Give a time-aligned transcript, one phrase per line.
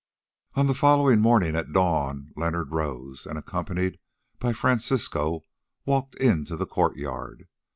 [0.55, 3.99] On the following morning at dawn Leonard rose and, accompanied
[4.39, 5.45] by Francisco,
[5.85, 7.47] walked into the courtyard.